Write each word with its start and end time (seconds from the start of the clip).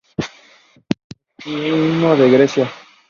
Anarquismo 1.45 2.13
en 2.15 2.31
Grecia 2.33 2.71